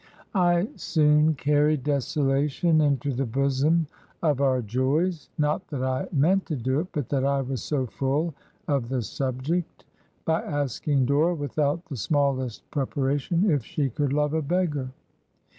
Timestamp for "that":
5.67-5.83, 7.09-7.23